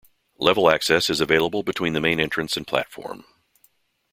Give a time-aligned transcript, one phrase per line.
[0.39, 3.23] Level access is available between the main entrance and platform.